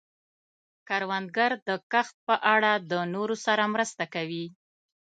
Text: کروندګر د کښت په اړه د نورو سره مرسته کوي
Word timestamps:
کروندګر 0.87 1.51
د 1.67 1.69
کښت 1.91 2.15
په 2.27 2.35
اړه 2.53 2.71
د 2.91 2.93
نورو 3.13 3.35
سره 3.45 3.63
مرسته 3.73 4.03
کوي 4.13 4.45